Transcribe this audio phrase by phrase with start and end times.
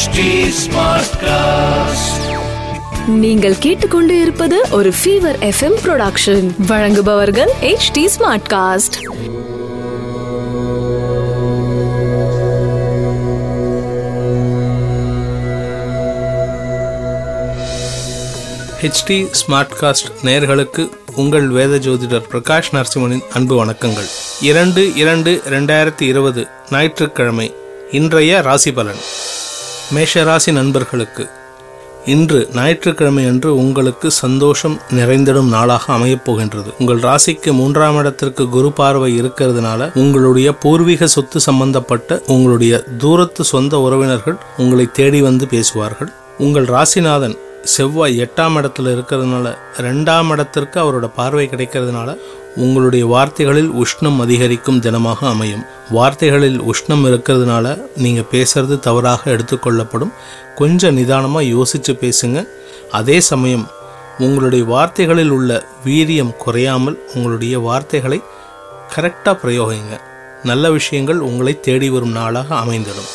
[0.00, 0.18] HT
[0.64, 2.12] Smartcast.
[3.06, 8.96] நீங்கள் கேட்டுக்கொண்டு இருப்பது ஒரு ஃபீவர் எஃப்எம் ப்ரொடக்ஷன் வழங்குபவர்கள் H D smart cost
[18.80, 24.08] HD smartcast நேயர்களுக்கு உங்கள் வேத ஜோதிடர் பிரகாஷ் நரசிம்மனின் அன்பு வணக்கங்கள்.
[24.40, 27.54] இரண்டு இரண்டு ரெண்டாயிரத்தி இருபது ஞாயிற்றுக்கிழமை
[27.90, 29.00] இன்றைய ராசி பலன்
[29.94, 31.24] மேஷராசி நண்பர்களுக்கு
[32.06, 36.70] இன்று ஞாயிற்றுக்கிழமை அன்று உங்களுக்கு சந்தோஷம் நிறைந்திடும் நாளாக அமையப் போகின்றது.
[36.78, 44.36] உங்கள் ராசிக்கு மூன்றாம் இடத்திற்கு குரு பார்வை இருக்கிறதுனால உங்களுடைய பூர்வீக சொத்து சம்பந்தப்பட்ட உங்களுடைய தூரத்து சொந்த உறவினர்கள்
[44.56, 46.12] உங்களை தேடி வந்து பேசுவார்கள்.
[46.38, 52.10] உங்கள் ராசிநாதன் செவ்வாய் எட்டாம் இடத்துல இருக்கிறதுனால ரெண்டாம் இடத்திற்கு அவரோட பார்வை கிடைக்கிறதுனால
[52.56, 55.64] உங்களுடைய வார்த்தைகளில் உஷ்ணம் அதிகரிக்கும் தினமாக அமையும்.
[55.90, 60.12] வார்த்தைகளில் உஷ்ணம் இருக்கிறதுனால நீங்கள் பேசுறது தவறாக எடுத்துக்கொள்ளப்படும்
[60.54, 62.46] கொஞ்சம் நிதானமாக யோசித்து பேசுங்க.
[62.90, 63.68] அதே சமயம்
[64.18, 68.22] உங்களுடைய வார்த்தைகளில் உள்ள வீரியம் குறையாமல் உங்களுடைய வார்த்தைகளை
[68.96, 70.00] கரெக்டாக பிரயோகிங்க.
[70.44, 73.10] நல்ல விஷயங்கள் உங்களை தேடி வரும் நாளாக அமைந்திடும்.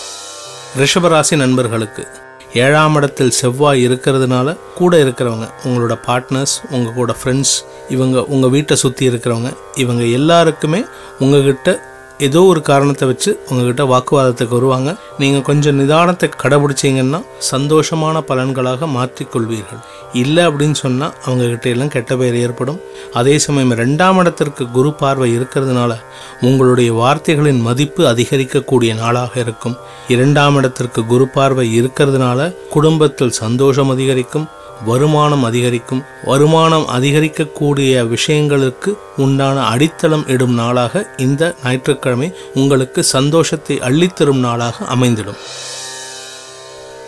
[0.78, 2.08] ரிஷபராசி நண்பர்களுக்கு
[2.54, 7.56] ஏழாம் இடத்தில் செவ்வாய் இருக்கிறதுனால கூட இருக்கிறவங்க உங்களோட பார்ட்னர்ஸ் உங்கள் கூட ஃப்ரெண்ட்ஸ்
[7.90, 10.86] இவங்க உங்கள் வீட்டை சுற்றி இருக்கிறவங்க இவங்க எல்லாருக்குமே
[11.20, 11.94] உங்ககிட்ட
[12.26, 17.20] ஏதோ ஒரு காரணத்தை வச்சு உங்ககிட்ட வாக்குவாதத்துக்கு வருவாங்க நீங்கள் கொஞ்சம் நிதானத்தை கடைபிடிச்சீங்கன்னா
[17.52, 19.82] சந்தோஷமான பலன்களாக மாற்றிக்கொள்வீர்கள்.
[20.14, 22.80] இல்லை அப்படின்னு சொன்னால் அவங்ககிட்ட எல்லாம் கெட்ட பெயர் ஏற்படும்.
[23.14, 25.94] அதே சமயம் ரெண்டாம் இடத்திற்கு குரு பார்வை இருக்கிறதுனால
[26.42, 29.76] உங்களுடைய வார்த்தைகளின் மதிப்பு அதிகரிக்கக்கூடிய நாளாக இருக்கும்.
[30.08, 34.48] இரண்டாம் இடத்திற்கு குரு பார்வை இருக்கிறதுனால குடும்பத்தில் சந்தோஷம் அதிகரிக்கும்.
[34.84, 36.04] வருமானம் அதிகரிக்கும்.
[36.24, 45.40] வருமானம் அதிகரிக்கக்கூடிய விஷயங்களுக்கு உண்டான அடித்தளம் இடும் நாளாக இந்த ஞாயிற்றுக்கிழமை உங்களுக்கு சந்தோஷத்தை அள்ளித்தரும் நாளாக அமைந்திடும்.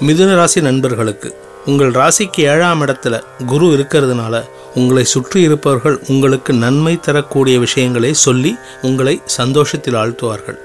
[0.02, 4.44] மிதுன ராசி நண்பர்களுக்கு உங்கள் ராசிக்கு ஏழாம் இடத்துல குரு இருக்கிறதுனால
[4.76, 10.58] உங்களை சுற்றி இருப்பவர்கள் உங்களுக்கு நன்மை தரக்கூடிய விஷயங்களை சொல்லி உங்களை சந்தோஷத்தில் ஆழ்த்துவார்கள்.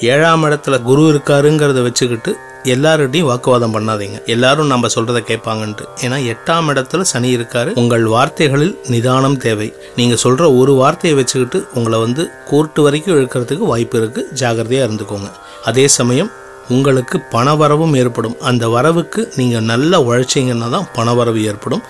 [0.00, 4.24] ஏழாம் இடத்துல குரு இருக்காருங்கிறத வச்சுக்கிட்டு எல்லார்கிட்டையும் வாக்குவாதம் பண்ணாதீங்க.
[4.24, 5.84] எல்லாரும் நம்ம சொல்றதை கேட்பாங்கன்ட்டு.
[6.00, 7.72] ஏன்னா எட்டாம் இடத்துல சனி இருக்காரு.
[7.74, 9.74] உங்கள் வார்த்தைகளில் நிதானம் தேவை.
[9.96, 14.28] நீங்க சொல்ற ஒரு வார்த்தையை வச்சுக்கிட்டு உங்களை வந்து கோர்ட்டு வரைக்கும் இழுக்கிறதுக்கு வாய்ப்பு இருக்கு.
[14.34, 15.30] ஜாகிரதையா இருந்துக்கோங்க.
[15.64, 16.30] அதே சமயம்
[16.68, 18.36] உங்களுக்கு பணவரவும் ஏற்படும்.
[18.40, 21.82] அந்த வரவுக்கு நீங்கள் நல்லா உழைச்சிங்கன்னா தான் பணவரவு ஏற்படும்.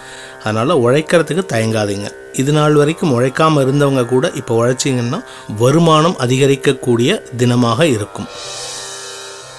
[0.43, 2.09] அதனால் உழைக்கிறதுக்கு தயங்காதீங்க.
[2.33, 5.25] இது நாள் வரைக்கும் உழைக்காமல் இருந்தவங்க கூட இப்போ உழைச்சிங்கன்னா
[5.59, 8.27] வருமானம் அதிகரிக்கக்கூடிய தினமாக இருக்கும்.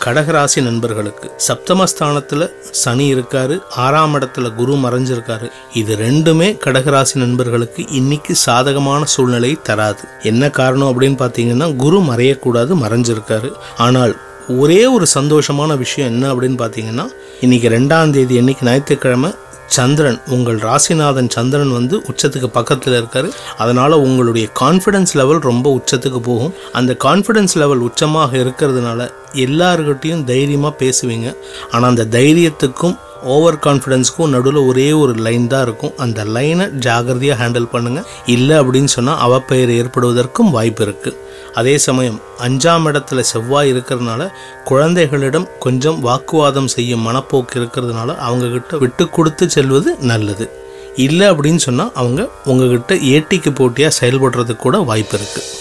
[0.03, 2.45] கடகராசி நண்பர்களுக்கு சப்தமஸ்தானத்தில்
[2.81, 3.55] சனி இருக்காரு
[3.85, 5.47] ஆறாம் இடத்துல குரு மறைஞ்சிருக்காரு.
[5.73, 10.03] இது ரெண்டுமே கடகராசி நண்பர்களுக்கு இன்னைக்கு சாதகமான சூழ்நிலை தராது.
[10.31, 13.51] என்ன காரணம் அப்படின்னு பார்த்தீங்கன்னா குரு மறையக்கூடாது மறைஞ்சிருக்காரு.
[13.77, 14.15] ஆனால்
[14.61, 17.05] ஒரே ஒரு சந்தோஷமான விஷயம் என்ன அப்படின்னு பார்த்தீங்கன்னா
[17.41, 19.31] இன்னைக்கு ரெண்டாம் தேதி என்னைக்கு ஞாயிற்றுக்கிழமை
[19.77, 23.29] சந்திரன் உங்கள் ராசிநாதன் சந்திரன் வந்து உச்சத்துக்கு பக்கத்தில் இருக்காரு.
[23.63, 26.55] அதனால உங்களுடைய கான்ஃபிடன்ஸ் லெவல் ரொம்ப உச்சத்துக்கு போகும்.
[26.79, 29.09] அந்த கான்ஃபிடன்ஸ் லெவல் உச்சமாக இருக்கிறதுனால
[29.45, 31.29] எல்லாருக்கிட்டையும் தைரியமாக பேசுவீங்க.
[31.71, 32.97] ஆனால் அந்த தைரியத்துக்கும்
[33.35, 35.95] ஓவர் கான்ஃபிடென்ஸ்க்கும் நடுவில் ஒரே ஒரு லைன் தான் இருக்கும்.
[36.03, 41.17] அந்த லைனை ஜாகிரதையாக ஹேண்டில் பண்ணுங்கள் இல்லை அப்படின்னு சொன்னால் அவப்பெயர் ஏற்படுவதற்கும் வாய்ப்பு இருக்குது
[41.53, 44.31] அதே சமயம் அஞ்சாம் இடத்துல செவ்வாய் இருக்கிறதுனால
[44.63, 50.49] குழந்தைகளிடம் கொஞ்சம் வாக்குவாதம் செய்யும் மனப்போக்கு இருக்கிறதுனால அவங்கக்கிட்ட விட்டு கொடுத்து செல்வது நல்லது.
[50.95, 55.57] இல்லை அப்படின்னு சொன்னால் அவங்க உங்ககிட்ட ஏட்டிக்கு போட்டியாக செயல்படுறதுக்கு கூட வாய்ப்பு இருக்குது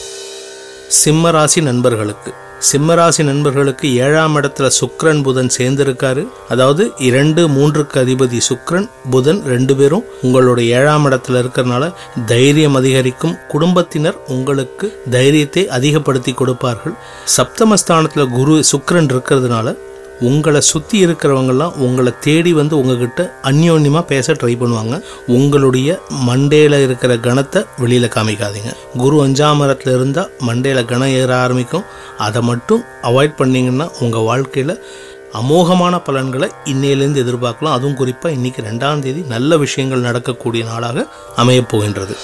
[0.89, 2.35] சிம்ம ராசி நண்பர்களுக்கு.
[2.61, 6.29] சிம்மராசி நண்பர்களுக்கு ஏழாம் இடத்துல சுக்ரன் புதன் சேர்ந்திருக்காரு.
[6.49, 11.93] அதாவது இரண்டு மூன்றுக்கு அதிபதி சுக்ரன் புதன் ரெண்டு பேரும் உங்களோட ஏழாம் இடத்துல இருக்கிறனால
[12.27, 13.37] தைரியம் அதிகரிக்கும்.
[13.49, 16.93] குடும்பத்தினர் உங்களுக்கு தைரியத்தை அதிகப்படுத்தி கொடுப்பார்கள்.
[17.37, 19.77] சப்தமஸ்தானத்தில் குரு சுக்ரன் இருக்கிறதுனால
[20.21, 25.03] உங்களை சுற்றி இருக்கிறவங்கெல்லாம் உங்களை தேடி வந்து உங்ககிட்ட அந்யோன்யமாக பேச ட்ரை பண்ணுவாங்க.
[25.27, 28.73] உங்களுடைய மண்டேல இருக்கிற கணத்தை வெளியில் காமிக்காதீங்க.
[28.97, 31.85] குரு அஞ்சாமரத்தில் இருந்தால் மண்டேல கணம் ஏற ஆரம்பிக்கும்.
[32.19, 34.83] அதை மட்டும் அவாய்ட் பண்ணிங்கன்னா உங்கள் வாழ்க்கையில்
[35.33, 37.77] அமோகமான பலன்களை இன்னையிலேருந்து எதிர்பார்க்கலாம்.
[37.77, 41.07] அதுவும் குறிப்பாக இன்றைக்கி ரெண்டாம் தேதி நல்ல விஷயங்கள் நடக்கக்கூடிய நாளாக
[41.37, 42.17] அமையப் போகின்றது.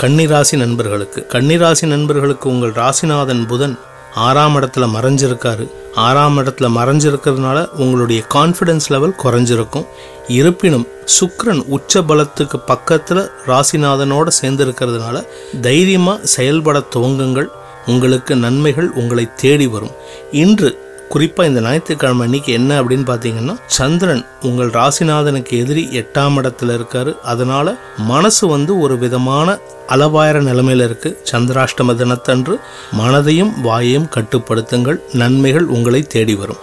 [0.00, 3.78] கன்னிராசி நண்பர்களுக்கு கன்னிராசி நண்பர்களுக்கு உங்கள் ராசிநாதன் புதன்
[4.14, 5.70] ஆறாம் இடத்துல மறைஞ்சிருக்காரு.
[5.94, 9.86] ஆறாம் இடத்துல மறைஞ்சிருக்கிறதுனால உங்களுடைய கான்ஃபிடன்ஸ் லெவல் குறைஞ்சிருக்கும்.
[10.28, 10.88] இருப்பினும்
[11.20, 15.26] சுக்ரன் உச்ச பலத்துக்கு பக்கத்தில் ராசிநாதனோட சேர்ந்து இருக்கிறதுனால
[15.60, 17.46] தைரியமாக செயல்பட துவங்குங்கள்.
[17.86, 19.90] உங்களுக்கு நன்மைகள் உங்களை தேடி வரும்.
[20.32, 27.20] இன்று குறிப்பாக இந்த ஞாயிற்றுக்கிழமை அன்னைக்கு என்ன அப்படின்னு பார்த்தீங்கன்னா சந்திரன் உங்கள் ராசிநாதனுக்கு எதிரி எட்டாம் இடத்துல இருக்காரு.
[27.20, 29.58] அதனால மனசு வந்து ஒரு விதமான
[29.88, 31.22] அளவாயிர நிலைமையில் இருக்கு.
[31.32, 32.60] சந்திராஷ்டம தினத்தன்று
[32.98, 35.00] மனதையும் வாயையும் கட்டுப்படுத்துங்கள்.
[35.12, 36.62] நன்மைகள் உங்களை தேடி வரும்.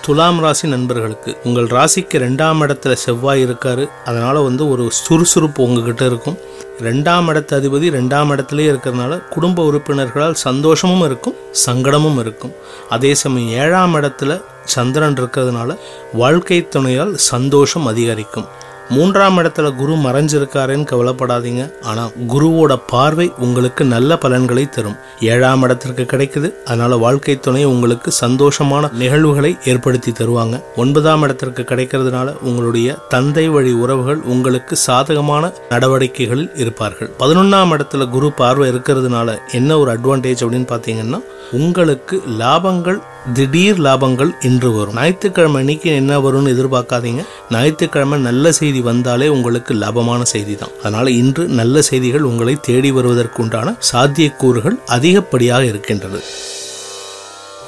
[0.00, 3.88] துலாம் ராசி நண்பர்களுக்கு உங்கள் ராசிக்கு ரெண்டாம் இடத்துல செவ்வாய் இருக்காரு.
[4.04, 6.38] அதனால வந்து ஒரு சுறுசுறுப்பு உங்ககிட்ட இருக்கும்.
[6.82, 11.34] ரெண்டாம் இடத்து அதிபதி ரெண்டாம் இடத்துலேயே இருக்கிறதுனால குடும்ப உறுப்பினர்களால் சந்தோஷமும் இருக்கும்
[11.66, 12.52] சங்கடமும் இருக்கும்.
[12.88, 15.76] அதே சமயம் ஏழாம் இடத்துல சந்திரன் இருக்கிறதுனால
[16.12, 18.46] வாழ்க்கை துணையால் சந்தோஷம் அதிகரிக்கும்.
[18.90, 21.62] மூன்றாம் இடத்துல குரு மறைஞ்சிருக்காருன்னு கவலைப்படாதீங்க.
[21.82, 24.96] ஆனால் குருவோட பார்வை உங்களுக்கு நல்ல பலன்களை தரும்.
[25.20, 26.52] ஏழாம் இடத்திற்கு கிடைக்குது.
[26.64, 30.62] அதனால வாழ்க்கை துணை உங்களுக்கு சந்தோஷமான நிகழ்வுகளை ஏற்படுத்தி தருவாங்க.
[30.76, 37.10] ஒன்பதாம் இடத்திற்கு கிடைக்கிறதுனால உங்களுடைய தந்தை வழி உறவுகள் உங்களுக்கு சாதகமான நடவடிக்கைகளில் இருப்பார்கள்.
[37.18, 41.20] பதினொன்னாம் இடத்துல குரு பார்வை இருக்கிறதுனால என்ன ஒரு அட்வான்டேஜ் அப்படின்னு பார்த்தீங்கன்னா
[41.52, 42.98] உங்களுக்கு லாபங்கள்
[43.36, 44.94] திடீர் லாபங்கள் இன்று வரும்.
[44.94, 47.22] ஞாயிற்றுக்கிழமை அன்னைக்கு என்ன வரும்னு எதிர்பார்க்காதீங்க.
[47.50, 53.74] ஞாயிற்றுக்கிழமை நல்ல செய்தி வந்தாலே உங்களுக்கு லாபமான செய்தி தான் அதனால இன்று நல்ல செய்திகள் உங்களை தேடி வருவதற்குண்டான
[53.92, 56.20] சாத்தியக்கூறுகள் அதிகப்படியாக இருக்கின்றது.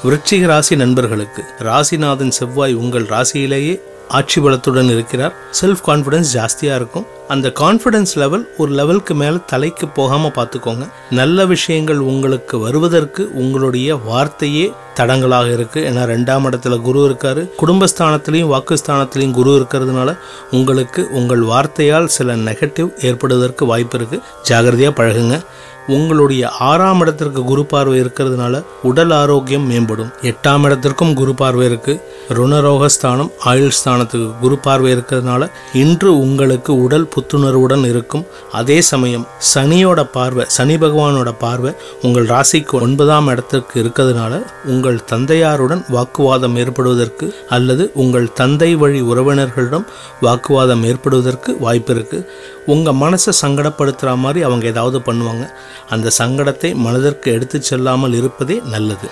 [0.03, 5.33] விருச்சிக ராசி நண்பர்களுக்கு ராசிநாதன் செவ்வாய் உங்கள் ராசியிலேயே ஆட்சி பலத்துடன் இருக்கிறார்.
[5.61, 7.05] செல்ஃப் கான்ஃபிடன்ஸ் ஜாஸ்தியாக இருக்கும்.
[7.27, 10.89] அந்த கான்ஃபிடன்ஸ் லெவல் ஒரு லெவலுக்கு மேலே தலைக்கு போகாமல் பார்த்துக்கோங்க.
[11.09, 15.79] நல்ல விஷயங்கள் உங்களுக்கு வருவதற்கு உங்களுடைய வார்த்தையே தடங்களாக இருக்கு.
[15.81, 17.49] ஏன்னா ரெண்டாம் இடத்துல குரு இருக்காரு.
[17.65, 20.17] குடும்பஸ்தானத்திலையும் வாக்குஸ்தானத்திலையும் குரு இருக்கிறதுனால
[20.51, 24.19] உங்களுக்கு உங்கள் வார்த்தையால் சில நெகட்டிவ் ஏற்படுவதற்கு வாய்ப்பு இருக்கு.
[24.49, 25.39] ஜாகிரதையாக பழகுங்க.
[25.87, 30.11] உங்களுடைய ஆறாம் இடத்திற்கு குரு பார்வை இருக்கிறதுனால உடல் ஆரோக்கியம் மேம்படும்.
[30.21, 32.01] எட்டாம் இடத்திற்கும் குரு பார்வை இருக்கு.
[32.29, 38.25] ருணரோக ஸ்தானம் ஆயுள் ஸ்தானத்துக்கு குரு பார்வை இருக்கிறதுனால இன்று உங்களுக்கு உடல் புத்துணர்வுடன் இருக்கும்.
[38.59, 41.71] அதே சமயம் சனியோட பார்வை சனி பகவானோட பார்வை
[42.07, 44.33] உங்கள் ராசிக்கு ஒன்பதாம் இடத்திற்கு இருக்கிறதுனால
[44.73, 47.27] உங்கள் தந்தையாருடன் வாக்குவாதம் ஏற்படுவதற்கு
[47.57, 49.87] அல்லது உங்கள் தந்தை வழி உறவினர்களிடம்
[50.27, 52.27] வாக்குவாதம் ஏற்படுவதற்கு வாய்ப்பு இருக்குது
[52.73, 55.45] உங்கள் மனசை சங்கடப்படுத்துகிற மாதிரி அவங்க ஏதாவது பண்ணுவாங்க.
[55.93, 59.09] அந்த சங்கடத்தை மனதிற்கு எடுத்துச் செல்லாமல் இருப்பதே நல்லது.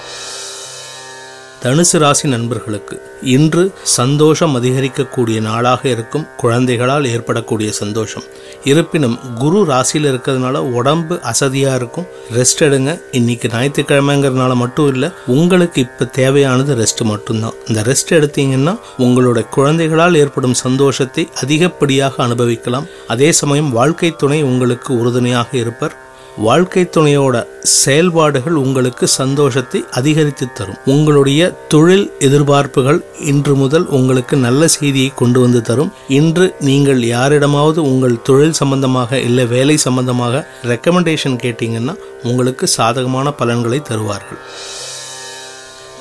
[1.64, 6.28] தனுசு ராசி நண்பர்களுக்கு இன்று சந்தோஷம் அதிகரிக்கக்கூடிய நாளாக இருக்கும்.
[6.38, 8.24] குழந்தைகளால் ஏற்படக்கூடிய சந்தோஷம்.
[8.64, 12.08] இருப்பினும் குரு ராசியில் இருக்கிறதுனால உடம்பு அசதியாக இருக்கும்.
[12.38, 13.02] ரெஸ்ட் எடுங்க.
[13.12, 17.54] இன்னைக்கு ஞாயிற்றுக்கிழமைங்கிறதுனால மட்டும் இல்லை உங்களுக்கு இப்போ தேவையானது ரெஸ்ட் மட்டும்தான்.
[17.68, 22.86] இந்த ரெஸ்ட் எடுத்தீங்கன்னா உங்களோட குழந்தைகளால் ஏற்படும் சந்தோஷத்தை அதிகப்படியாக அனுபவிக்கலாம்.
[23.08, 26.08] அதே சமயம் வாழ்க்கை துணை உங்களுக்கு உறுதுணையாக இருப்பர்.
[26.48, 30.78] வாழ்க்கை துணையோட செயல்பாடுகள் உங்களுக்கு சந்தோஷத்தை அதிகரித்து தரும்.
[30.86, 33.00] உங்களுடைய தொழில் எதிர்பார்ப்புகள்
[33.32, 35.92] இன்று முதல் உங்களுக்கு நல்ல செய்தியை கொண்டு வந்து தரும்.
[36.20, 44.42] இன்று நீங்கள் யாரிடமாவது உங்கள் தொழில் சம்பந்தமாக இல்லை வேலை சம்பந்தமாக ரெக்கமெண்டேஷன் கேட்டீங்கன்னா உங்களுக்கு சாதகமான பலன்களை தருவார்கள்.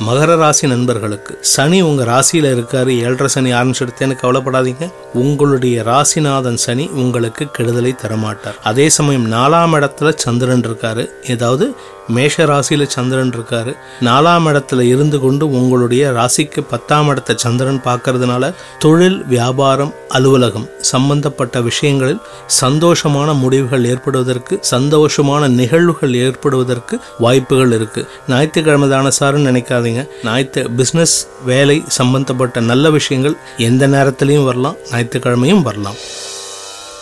[0.06, 1.38] மகர ராசி நண்பர்களுக்கு.
[1.40, 4.92] சனி உங்க ராசியில இருக்காரு ஏழரை சனி ஆரம்பிச்சிடுத்தேன்னு கவலைப்படாதீங்க.
[5.14, 8.58] உங்களுடைய ராசிநாதன் சனி உங்களுக்கு கெடுதலை தரமாட்டார்.
[8.62, 11.10] அதே சமயம் நாலாம் இடத்துல சந்திரன் இருக்காரு.
[11.26, 11.74] ஏதாவது
[12.08, 13.76] மேஷ ராசியில சந்திரன் இருக்காரு.
[14.00, 22.20] நாலாம் இடத்துல இருந்து கொண்டு உங்களுடைய ராசிக்கு பத்தாம் இடத்த சந்திரன் பார்க்கறதுனால தொழில் வியாபாரம் அலுவலகம் சம்பந்தப்பட்ட விஷயங்களில்
[22.60, 28.06] சந்தோஷமான முடிவுகள் ஏற்படுவதற்கு சந்தோஷமான நிகழ்வுகள் ஏற்படுவதற்கு வாய்ப்புகள் இருக்கு.
[28.28, 29.86] ஞாயிற்றுக்கிழமை தான சார்னு நினைக்காதீங்க.
[30.24, 35.98] ஞாயிற்று பிஸ்னஸ் வேலை சம்பந்தப்பட்ட நல்ல விஷயங்கள் எந்த நேரத்திலையும் வரலாம் ஞாயிற்றுக்கிழமையும் வரலாம்.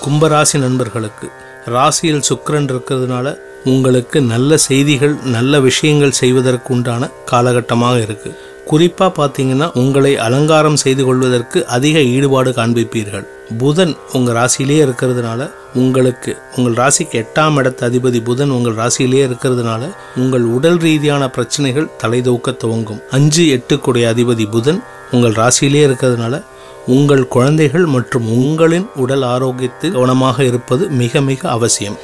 [0.04, 1.28] கும்பராசி நண்பர்களுக்கு
[1.64, 8.30] ராசியில் சுக்கரன் இருக்கிறதுனால உங்களுக்கு நல்ல செய்திகள் நல்ல விஷயங்கள் செய்வதற்கு உண்டான காலகட்டமாக இருக்கு.
[8.70, 13.26] குறிப்பாக பார்த்தீங்கன்னா உங்களை அலங்காரம் செய்து கொள்வதற்கு அதிக ஈடுபாடு காண்பிப்பீர்கள்.
[13.58, 19.82] புதன் உங்கள் ராசியிலே இருக்கிறதுனால உங்களுக்கு உங்கள் ராசிக்கு எட்டாம் இடத்து அதிபதி புதன் உங்கள் ராசியிலே இருக்கிறதுனால
[20.16, 23.00] உங்கள் உடல் ரீதியான பிரச்சனைகள் தலைதூக்க துவங்கும்.
[23.10, 26.42] அஞ்சு எட்டுக்குடைய அதிபதி புதன் உங்கள் ராசியிலே இருக்கிறதுனால
[26.86, 31.96] உங்கள் குழந்தைகள் மற்றும் உங்களின் உடல் ஆரோக்கியத்தில் கவனமாக இருப்பது மிக மிக அவசியம்.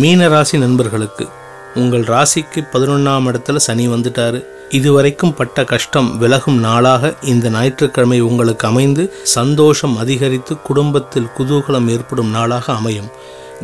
[0.00, 1.28] மீன ராசி நண்பர்களுக்கு
[1.74, 4.40] உங்கள் ராசிக்கு பதினொன்றாம் இடத்துல சனி வந்துட்டாரு.
[4.70, 12.72] இதுவரைக்கும் பட்ட கஷ்டம் விலகும் நாளாக இந்த ஞாயிற்றுக்கிழமை உங்களுக்கு அமைந்து சந்தோஷம் அதிகரித்து குடும்பத்தில் குதூகலம் ஏற்படும் நாளாக
[12.72, 13.10] அமையும்.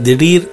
[0.02, 0.47] திடீர்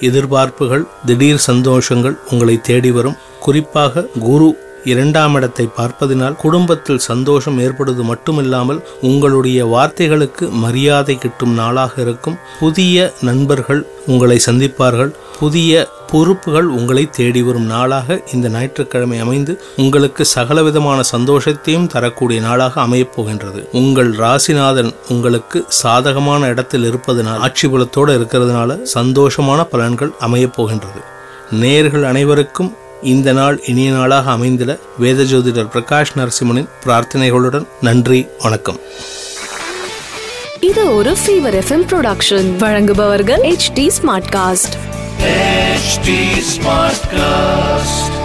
[0.00, 3.18] எதிர்பார்ப்புகள் திடீர் சந்தோஷங்கள் உங்களை தேடி வரும்.
[3.40, 4.48] குறிப்பாக குரு
[4.84, 12.38] இரண்டாம் இடத்தை பார்ப்பதினால் குடும்பத்தில் சந்தோஷம் ஏற்படுவது மட்டுமில்லாமல் உங்களுடைய வார்த்தைகளுக்கு மரியாதை கிட்டும் நாளாக இருக்கும்.
[12.58, 15.12] புதிய நண்பர்கள் உங்களை சந்திப்பார்கள்.
[15.38, 23.12] புதிய பொறுப்புகள் உங்களை தேடி வரும் நாளாக இந்த ஞாயிற்றுக்கிழமை அமைந்து உங்களுக்கு சகலவிதமான சந்தோஷத்தையும் தரக்கூடிய நாளாக அமையப்
[23.16, 23.68] போகின்றது.
[23.72, 31.02] உங்கள் ராசிநாதன் உங்களுக்கு சாதகமான இடத்தில் இருப்பதனால் ஆட்சிபுலத்தோடு இருக்கிறதுனால சந்தோஷமான பலன்கள் அமையப் போகின்றது.
[31.60, 38.78] நேர்கள் அனைவருக்கும் இந்த நாள் இனிய நாளாக அமைந்திட வேத ஜோதிடர் பிரகாஷ் நரசிம்மனின் பிரார்த்தனைகளுடன் நன்றி வணக்கம்.
[40.60, 44.76] இது ஒரு ஃபீவர் எஃப்எம் ப்ரொடக்ஷன் வழங்குபவர்கள் H D smart cost
[45.24, 46.10] H
[46.44, 48.23] smart cast